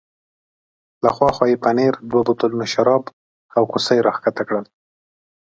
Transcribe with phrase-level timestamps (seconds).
[1.03, 3.03] له ها خوا یې پنیر، دوه بوتلونه شراب
[3.55, 4.65] او کوسۍ را کښته کړل.